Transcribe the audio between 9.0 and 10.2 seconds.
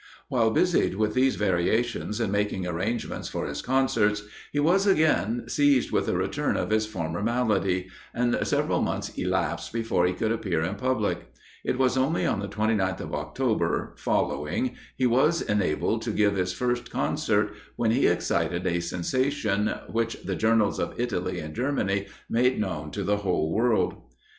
elapsed before he